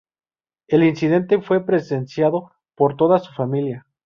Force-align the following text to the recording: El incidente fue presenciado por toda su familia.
El 0.67 0.83
incidente 0.83 1.39
fue 1.43 1.63
presenciado 1.63 2.53
por 2.73 2.97
toda 2.97 3.19
su 3.19 3.31
familia. 3.33 3.85